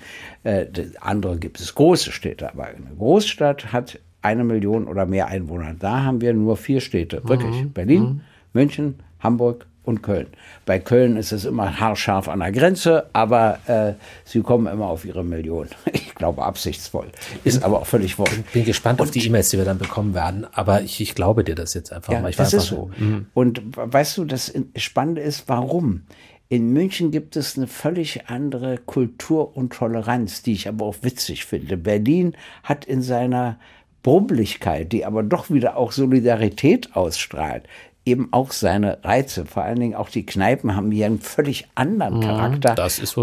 [0.44, 0.66] Äh,
[1.00, 5.74] andere gibt es große Städte, aber eine Großstadt hat eine Million oder mehr Einwohner.
[5.78, 7.64] Da haben wir nur vier Städte, wirklich.
[7.64, 7.72] Mhm.
[7.72, 8.20] Berlin, mhm.
[8.54, 8.94] München,
[9.24, 10.28] Hamburg und Köln.
[10.64, 13.92] Bei Köln ist es immer haarscharf an der Grenze, aber äh,
[14.24, 15.68] sie kommen immer auf ihre Million.
[16.14, 17.08] Ich glaube absichtsvoll.
[17.42, 18.28] Ist aber auch völlig wohl.
[18.46, 21.16] Ich bin gespannt und, auf die E-Mails, die wir dann bekommen werden, aber ich, ich
[21.16, 22.30] glaube dir das jetzt einfach ja, mal.
[22.30, 22.92] Ich das ist so.
[22.96, 23.26] Mhm.
[23.34, 26.02] Und weißt du, das Spannende ist, warum?
[26.48, 31.46] In München gibt es eine völlig andere Kultur und Toleranz, die ich aber auch witzig
[31.46, 31.76] finde.
[31.76, 33.58] Berlin hat in seiner
[34.04, 37.64] Brummlichkeit, die aber doch wieder auch Solidarität ausstrahlt,
[38.04, 39.46] eben auch seine Reize.
[39.46, 42.74] Vor allen Dingen auch die Kneipen haben hier einen völlig anderen mhm, Charakter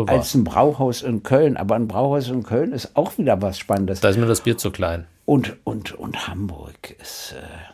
[0.08, 1.58] als ein Brauhaus in Köln.
[1.58, 4.02] Aber ein Brauhaus in Köln ist auch wieder was Spannendes.
[4.02, 5.06] Da ist mir das Bier zu klein.
[5.26, 7.36] Und, und, und Hamburg ist.
[7.38, 7.72] Äh,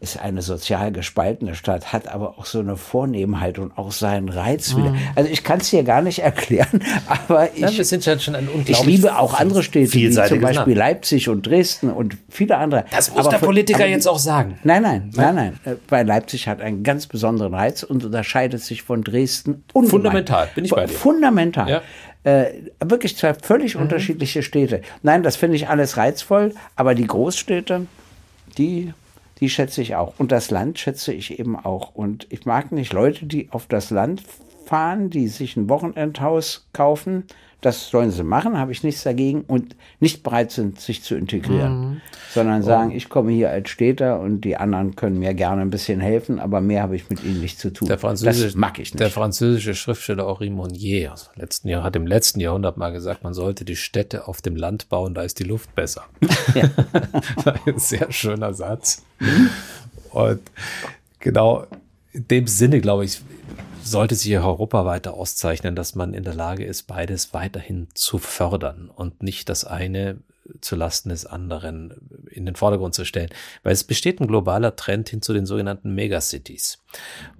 [0.00, 4.76] ist eine sozial gespaltene Stadt, hat aber auch so eine Vornehmheit und auch seinen Reiz
[4.76, 4.90] wieder.
[4.90, 4.98] Mhm.
[5.16, 8.36] Also ich kann es dir gar nicht erklären, aber ich, ja, wir sind ja schon
[8.36, 10.76] ein ich liebe auch andere Städte, wie zum Beispiel Land.
[10.76, 12.84] Leipzig und Dresden und viele andere.
[12.92, 14.58] Das muss aber der Politiker aber, jetzt auch sagen.
[14.62, 15.60] Nein, nein, nein, nein.
[15.64, 19.90] Äh, weil Leipzig hat einen ganz besonderen Reiz und unterscheidet sich von Dresden ungemein.
[19.90, 20.92] Fundamental, bin ich bei dir.
[20.92, 21.68] Fundamental.
[21.68, 21.82] Ja.
[22.22, 22.52] Äh,
[22.84, 23.82] wirklich zwei völlig mhm.
[23.82, 24.82] unterschiedliche Städte.
[25.02, 27.86] Nein, das finde ich alles reizvoll, aber die Großstädte,
[28.56, 28.92] die
[29.40, 30.14] die schätze ich auch.
[30.18, 31.94] Und das Land schätze ich eben auch.
[31.94, 34.22] Und ich mag nicht Leute, die auf das Land
[34.66, 37.24] fahren, die sich ein Wochenendhaus kaufen.
[37.60, 41.80] Das sollen sie machen, habe ich nichts dagegen und nicht bereit sind, sich zu integrieren,
[41.80, 42.00] mhm.
[42.32, 42.96] sondern sagen, oh.
[42.96, 46.60] ich komme hier als Städter und die anderen können mir gerne ein bisschen helfen, aber
[46.60, 47.88] mehr habe ich mit ihnen nicht zu tun.
[47.88, 49.00] Der das mag ich nicht.
[49.00, 53.64] Der französische Schriftsteller Henri Monnier letzten Jahr, hat im letzten Jahrhundert mal gesagt, man sollte
[53.64, 56.04] die Städte auf dem Land bauen, da ist die Luft besser.
[56.54, 56.70] Ja.
[57.66, 59.02] ein sehr schöner Satz.
[60.10, 60.40] Und
[61.18, 61.66] genau
[62.12, 63.20] in dem Sinne, glaube ich,
[63.90, 68.90] sollte sich Europa weiter auszeichnen, dass man in der Lage ist, beides weiterhin zu fördern
[68.94, 70.18] und nicht das eine
[70.60, 71.94] zu Lasten des anderen
[72.30, 73.30] in den Vordergrund zu stellen.
[73.62, 76.82] Weil es besteht ein globaler Trend hin zu den sogenannten Megacities.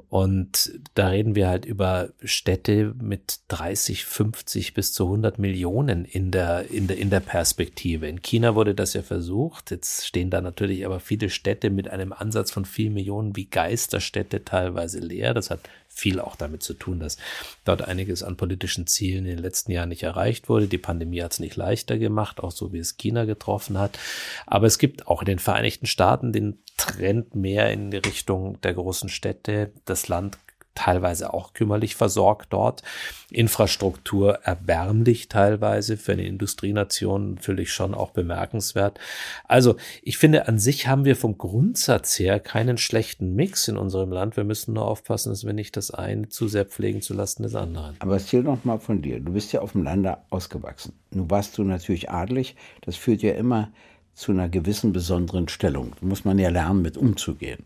[0.08, 6.30] Und da reden wir halt über Städte mit 30, 50 bis zu 100 Millionen in
[6.30, 8.08] der, in der, in der Perspektive.
[8.08, 9.70] In China wurde das ja versucht.
[9.70, 14.44] Jetzt stehen da natürlich aber viele Städte mit einem Ansatz von vier Millionen wie Geisterstädte
[14.44, 15.34] teilweise leer.
[15.34, 15.61] Das hat
[15.98, 17.16] viel auch damit zu tun, dass
[17.64, 20.68] dort einiges an politischen Zielen in den letzten Jahren nicht erreicht wurde.
[20.68, 23.98] Die Pandemie hat es nicht leichter gemacht, auch so wie es China getroffen hat.
[24.46, 28.74] Aber es gibt auch in den Vereinigten Staaten den Trend mehr in die Richtung der
[28.74, 29.72] großen Städte.
[29.84, 30.38] Das Land
[30.79, 32.83] teilweise auch kümmerlich versorgt dort.
[33.31, 38.99] Infrastruktur erbärmlich teilweise für eine Industrienation natürlich schon auch bemerkenswert.
[39.45, 44.12] Also ich finde, an sich haben wir vom Grundsatz her keinen schlechten Mix in unserem
[44.12, 44.37] Land.
[44.37, 47.55] Wir müssen nur aufpassen, dass wir nicht das eine zu sehr pflegen zu lassen des
[47.55, 47.97] anderen.
[47.99, 49.19] Aber erzähl doch mal von dir.
[49.21, 50.93] Du bist ja auf dem Lande ausgewachsen.
[51.11, 52.55] Nun warst du natürlich adlig.
[52.83, 53.73] Das führt ja immer
[54.14, 55.93] zu einer gewissen besonderen Stellung.
[56.01, 57.64] Da muss man ja lernen, mit umzugehen.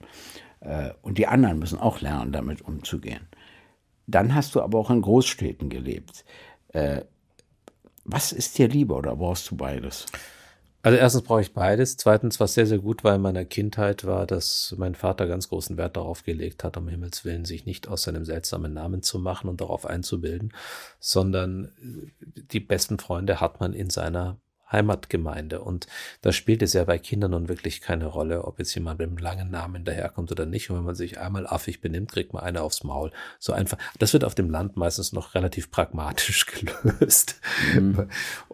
[0.62, 3.28] Äh, und die anderen müssen auch lernen, damit umzugehen.
[4.06, 6.24] Dann hast du aber auch in Großstädten gelebt.
[6.68, 7.02] Äh,
[8.04, 10.06] was ist dir lieber oder brauchst du beides?
[10.84, 11.96] Also erstens brauche ich beides.
[11.96, 15.76] Zweitens, was sehr, sehr gut war in meiner Kindheit, war, dass mein Vater ganz großen
[15.76, 19.48] Wert darauf gelegt hat, um Himmels Willen, sich nicht aus seinem seltsamen Namen zu machen
[19.48, 20.52] und darauf einzubilden,
[20.98, 21.70] sondern
[22.52, 24.40] die besten Freunde hat man in seiner
[24.72, 25.60] Heimatgemeinde.
[25.60, 25.86] Und
[26.22, 29.18] da spielt es ja bei Kindern nun wirklich keine Rolle, ob jetzt jemand mit einem
[29.18, 30.70] langen Namen daherkommt oder nicht.
[30.70, 33.12] Und wenn man sich einmal affig benimmt, kriegt man eine aufs Maul.
[33.38, 33.78] So einfach.
[33.98, 36.46] Das wird auf dem Land meistens noch relativ pragmatisch
[36.82, 37.40] gelöst.
[37.74, 38.08] Mhm.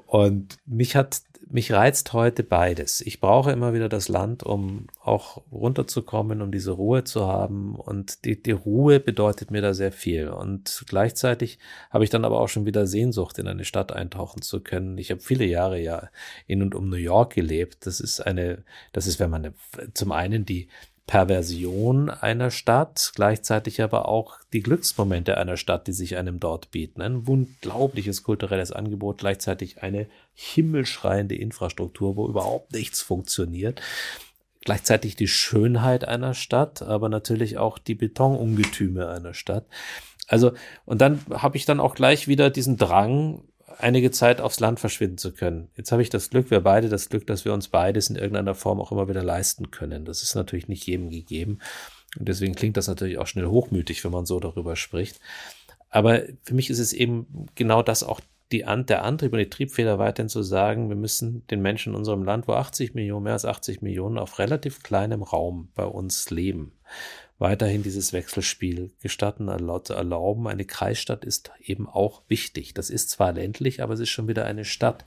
[0.06, 3.00] Und mich hat mich reizt heute beides.
[3.00, 7.74] Ich brauche immer wieder das Land, um auch runterzukommen, um diese Ruhe zu haben.
[7.74, 10.28] Und die, die Ruhe bedeutet mir da sehr viel.
[10.28, 11.58] Und gleichzeitig
[11.90, 14.98] habe ich dann aber auch schon wieder Sehnsucht, in eine Stadt eintauchen zu können.
[14.98, 16.08] Ich habe viele Jahre ja
[16.46, 17.86] in und um New York gelebt.
[17.86, 19.54] Das ist eine, das ist, wenn man
[19.94, 20.68] zum einen die
[21.08, 27.00] Perversion einer Stadt, gleichzeitig aber auch die Glücksmomente einer Stadt, die sich einem dort bieten.
[27.00, 33.80] Ein unglaubliches kulturelles Angebot, gleichzeitig eine himmelschreiende Infrastruktur, wo überhaupt nichts funktioniert.
[34.66, 39.64] Gleichzeitig die Schönheit einer Stadt, aber natürlich auch die Betonungetüme einer Stadt.
[40.26, 40.52] Also,
[40.84, 43.47] und dann habe ich dann auch gleich wieder diesen Drang,
[43.78, 45.68] einige Zeit aufs Land verschwinden zu können.
[45.76, 48.54] Jetzt habe ich das Glück, wir beide das Glück, dass wir uns beides in irgendeiner
[48.54, 50.04] Form auch immer wieder leisten können.
[50.04, 51.58] Das ist natürlich nicht jedem gegeben.
[52.18, 55.20] Und deswegen klingt das natürlich auch schnell hochmütig, wenn man so darüber spricht.
[55.90, 59.98] Aber für mich ist es eben genau das auch die, der Antrieb und die Triebfeder
[59.98, 63.44] weiterhin zu sagen, wir müssen den Menschen in unserem Land, wo 80 Millionen, mehr als
[63.44, 66.72] 80 Millionen auf relativ kleinem Raum bei uns leben,
[67.38, 70.48] weiterhin dieses Wechselspiel gestatten, erlauben.
[70.48, 72.74] Eine Kreisstadt ist eben auch wichtig.
[72.74, 75.04] Das ist zwar ländlich, aber es ist schon wieder eine Stadt.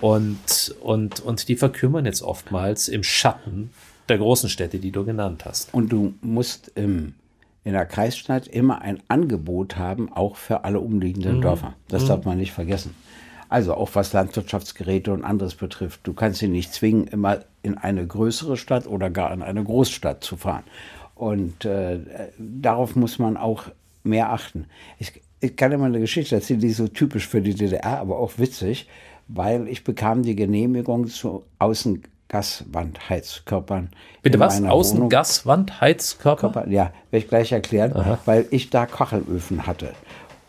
[0.00, 3.70] Und, und, und die verkümmern jetzt oftmals im Schatten
[4.08, 5.72] der großen Städte, die du genannt hast.
[5.72, 7.14] Und du musst ähm,
[7.62, 11.42] in der Kreisstadt immer ein Angebot haben, auch für alle umliegenden mhm.
[11.42, 11.74] Dörfer.
[11.88, 12.08] Das mhm.
[12.08, 12.94] darf man nicht vergessen.
[13.48, 16.00] Also auch was Landwirtschaftsgeräte und anderes betrifft.
[16.04, 20.22] Du kannst sie nicht zwingen, immer in eine größere Stadt oder gar in eine Großstadt
[20.22, 20.62] zu fahren.
[21.20, 21.98] Und äh,
[22.38, 23.64] darauf muss man auch
[24.04, 24.64] mehr achten.
[24.98, 28.18] Ich, ich kann immer eine Geschichte erzählen, die ist so typisch für die DDR, aber
[28.18, 28.88] auch witzig,
[29.28, 33.90] weil ich bekam die Genehmigung zu Außengaswandheizkörpern.
[34.22, 34.64] Bitte was?
[34.64, 36.66] Außengaswandheizkörper?
[36.70, 38.18] Ja, werde ich gleich erklären, Aha.
[38.24, 39.92] weil ich da Kachelöfen hatte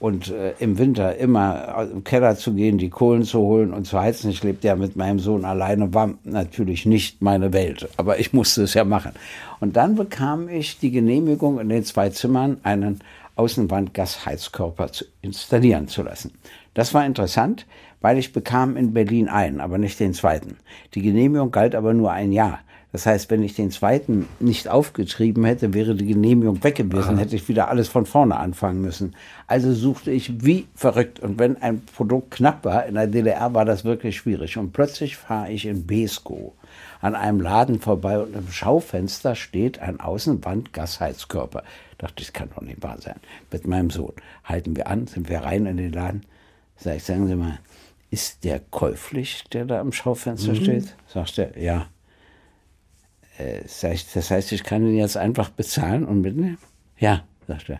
[0.01, 3.99] und äh, im Winter immer im Keller zu gehen, die Kohlen zu holen und zu
[3.99, 4.31] heizen.
[4.31, 8.63] Ich lebte ja mit meinem Sohn alleine, war natürlich nicht meine Welt, aber ich musste
[8.63, 9.11] es ja machen.
[9.59, 13.01] Und dann bekam ich die Genehmigung, in den zwei Zimmern einen
[13.35, 16.31] Außenwandgasheizkörper zu installieren zu lassen.
[16.73, 17.67] Das war interessant,
[18.01, 20.57] weil ich bekam in Berlin einen, aber nicht den zweiten.
[20.95, 22.61] Die Genehmigung galt aber nur ein Jahr.
[22.91, 27.37] Das heißt, wenn ich den zweiten nicht aufgetrieben hätte, wäre die Genehmigung weg gewesen, hätte
[27.37, 29.15] ich wieder alles von vorne anfangen müssen.
[29.47, 31.21] Also suchte ich wie verrückt.
[31.21, 34.57] Und wenn ein Produkt knapp war, in der DDR war das wirklich schwierig.
[34.57, 36.53] Und plötzlich fahre ich in Besko
[36.99, 41.63] an einem Laden vorbei und im Schaufenster steht ein Außenwand-Gasheizkörper.
[41.97, 43.15] Dachte, das kann doch nicht wahr sein.
[43.51, 44.13] Mit meinem Sohn.
[44.43, 46.25] Halten wir an, sind wir rein in den Laden.
[46.75, 47.59] Sag ich, sagen Sie mal,
[48.09, 50.55] ist der käuflich, der da am Schaufenster mhm.
[50.55, 50.95] steht?
[51.07, 51.87] Sagt er, ja.
[53.41, 53.61] Äh,
[54.13, 56.57] das heißt, ich kann ihn jetzt einfach bezahlen und mitnehmen?
[56.97, 57.79] Ja, sagt er.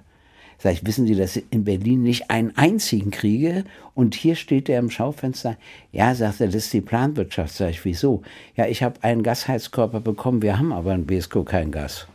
[0.57, 3.63] Sag ich, wissen Sie, dass ich in Berlin nicht einen einzigen kriege?
[3.95, 5.57] Und hier steht er im Schaufenster.
[5.91, 7.55] Ja, sagt er, das ist die Planwirtschaft.
[7.55, 8.21] Sag ich, wieso?
[8.55, 12.05] Ja, ich habe einen Gasheizkörper bekommen, wir haben aber in Besko kein Gas.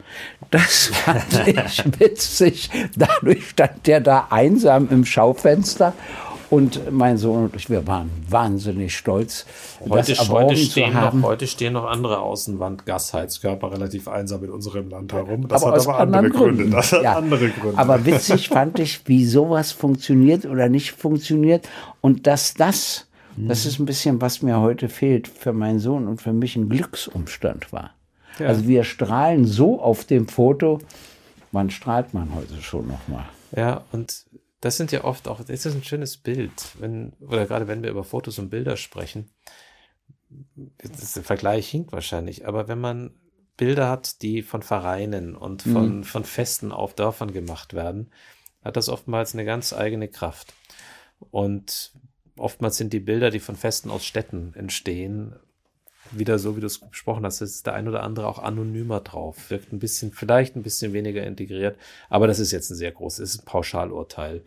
[0.53, 2.71] Das fand ich witzig.
[2.97, 5.93] Dadurch stand der da einsam im Schaufenster
[6.51, 9.47] und mein Sohn und ich, wir waren wahnsinnig stolz,
[9.81, 11.21] heute, das heute stehen zu haben.
[11.21, 15.49] Noch, heute stehen noch andere Außenwand-Gasheizkörper relativ einsam in unserem Land herum.
[15.49, 16.57] Das aber hat aber andere Gründe.
[16.57, 16.71] Gründen.
[16.71, 17.17] Das hat ja.
[17.17, 17.79] andere Gründe.
[17.79, 21.69] Aber witzig fand ich, wie sowas funktioniert oder nicht funktioniert
[22.01, 23.07] und dass das,
[23.37, 23.49] mhm.
[23.49, 26.69] das ist ein bisschen, was mir heute fehlt, für meinen Sohn und für mich ein
[26.69, 27.91] Glücksumstand war.
[28.39, 28.49] Ja.
[28.49, 30.81] Also wir strahlen so auf dem Foto,
[31.53, 33.25] wann strahlt man heute schon noch mal?
[33.57, 34.26] Ja, und
[34.61, 37.91] das sind ja oft auch, das ist ein schönes Bild, wenn, oder gerade wenn wir
[37.91, 39.31] über Fotos und Bilder sprechen.
[40.29, 43.15] Der Vergleich hinkt wahrscheinlich, aber wenn man
[43.57, 46.05] Bilder hat, die von Vereinen und von, mhm.
[46.05, 48.11] von Festen auf Dörfern gemacht werden,
[48.63, 50.53] hat das oftmals eine ganz eigene Kraft.
[51.31, 51.93] Und
[52.37, 55.37] oftmals sind die Bilder, die von Festen aus Städten entstehen,
[56.13, 59.51] wieder so, wie du es besprochen hast, ist der ein oder andere auch anonymer drauf,
[59.51, 61.77] wirkt ein bisschen, vielleicht ein bisschen weniger integriert,
[62.09, 64.43] aber das ist jetzt ein sehr großes, ist ein Pauschalurteil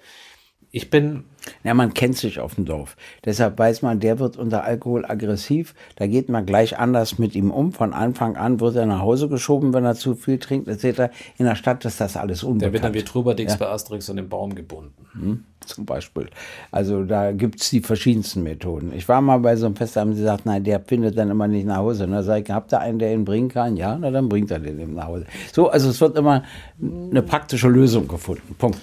[0.72, 1.24] ich bin.
[1.64, 2.96] Ja, man kennt sich auf dem Dorf.
[3.26, 5.74] Deshalb weiß man, der wird unter Alkohol aggressiv.
[5.96, 7.72] Da geht man gleich anders mit ihm um.
[7.72, 11.12] Von Anfang an wird er nach Hause geschoben, wenn er zu viel trinkt, etc.
[11.38, 12.62] In der Stadt ist das alles unbekannt.
[12.62, 13.58] Der wird dann wie Trubadix ja.
[13.58, 14.94] bei Asterix an den Baum gebunden.
[15.14, 16.30] Hm, zum Beispiel.
[16.72, 18.94] Also da gibt es die verschiedensten Methoden.
[18.94, 21.32] Ich war mal bei so einem Fest, da haben sie gesagt, nein, der findet dann
[21.32, 22.04] immer nicht nach Hause.
[22.04, 23.76] Und da sage ich, habt ihr einen, der ihn bringen kann?
[23.76, 25.26] Ja, na, dann bringt er den eben nach Hause.
[25.52, 26.44] So, also es wird immer
[26.80, 28.56] eine praktische Lösung gefunden.
[28.60, 28.80] Punkt.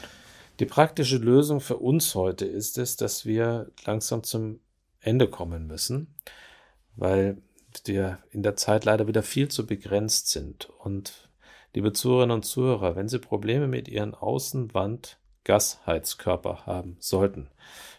[0.58, 4.60] Die praktische Lösung für uns heute ist es, dass wir langsam zum
[5.00, 6.14] Ende kommen müssen,
[6.96, 7.36] weil
[7.84, 10.70] wir in der Zeit leider wieder viel zu begrenzt sind.
[10.78, 11.28] Und
[11.74, 17.48] liebe Zuhörerinnen und Zuhörer, wenn Sie Probleme mit Ihren Außenwand Gasheizkörper haben sollten.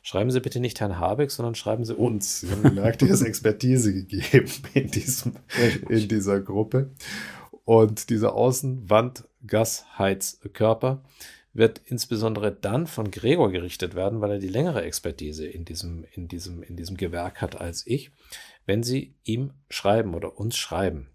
[0.01, 2.41] Schreiben Sie bitte nicht Herrn Habeck, sondern schreiben Sie uns.
[2.41, 5.37] Sie haben gemerkt, hier ist Expertise gegeben in, diesem,
[5.87, 6.91] in dieser Gruppe.
[7.63, 11.03] Und dieser Außenwand-Gasheizkörper
[11.57, 16.27] wird insbesondere dann von Gregor gerichtet werden, weil er die längere Expertise in diesem, in
[16.27, 18.11] diesem, in diesem Gewerk hat als ich,
[18.67, 21.09] wenn Sie ihm schreiben oder uns schreiben.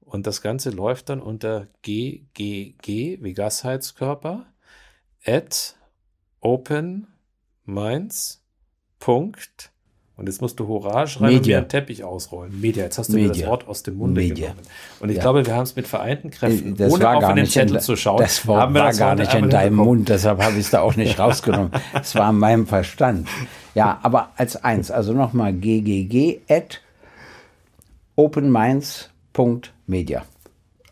[0.00, 4.46] Und das Ganze läuft dann unter ggg wie Gasheizkörper
[5.24, 5.76] at
[6.40, 7.06] open
[7.64, 8.42] minds.
[10.16, 11.58] Und jetzt musst du Hurra schreiben Media.
[11.58, 12.60] und einen Teppich ausrollen.
[12.60, 13.28] Media, jetzt hast du Media.
[13.28, 14.54] mir das Wort aus dem Mund genommen.
[15.00, 15.22] Und ich ja.
[15.22, 18.18] glaube, wir haben es mit vereinten Kräften, das ohne auf den Zettel zu schauen.
[18.18, 20.94] Das Wort war das gar nicht in deinem Mund, deshalb habe ich es da auch
[20.94, 21.72] nicht rausgenommen.
[22.00, 23.26] Es war in meinem Verstand.
[23.74, 26.80] Ja, aber als eins, also nochmal ggg at
[28.14, 30.22] openminds.media.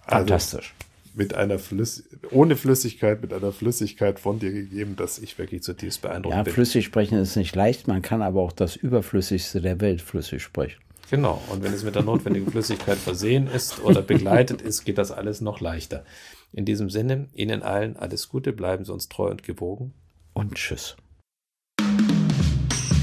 [0.07, 0.75] Also Fantastisch.
[1.15, 6.01] Mit einer Flüss ohne Flüssigkeit, mit einer Flüssigkeit von dir gegeben, dass ich wirklich zutiefst
[6.01, 6.51] beeindruckt ja, bin.
[6.51, 10.43] Ja, flüssig sprechen ist nicht leicht, man kann aber auch das Überflüssigste der Welt flüssig
[10.43, 10.81] sprechen.
[11.11, 15.11] Genau, und wenn es mit der notwendigen Flüssigkeit versehen ist oder begleitet ist, geht das
[15.11, 16.05] alles noch leichter.
[16.53, 19.93] In diesem Sinne, Ihnen allen alles Gute, bleiben Sie uns treu und gewogen.
[20.33, 20.97] Und tschüss.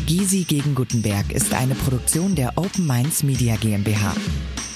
[0.08, 4.16] Gysi gegen Gutenberg ist eine Produktion der Open Minds Media GmbH.